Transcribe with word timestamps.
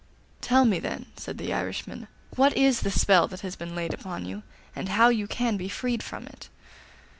'Tell 0.41 0.65
me, 0.65 0.79
then,' 0.79 1.05
said 1.15 1.37
the 1.37 1.53
Irishman, 1.53 2.07
'what 2.35 2.57
is 2.57 2.79
the 2.79 2.89
spell 2.89 3.27
that 3.27 3.41
has 3.41 3.55
been 3.55 3.75
laid 3.75 3.93
on 4.03 4.25
you, 4.25 4.41
and 4.75 4.89
how 4.89 5.09
you 5.09 5.27
can 5.27 5.57
be 5.57 5.69
freed 5.69 6.01
from 6.01 6.25
it. 6.25 6.49